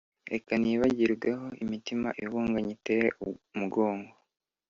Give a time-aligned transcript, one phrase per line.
[0.33, 3.07] reka nibagirweho imitima ibunga nyitere
[3.53, 4.09] umugongo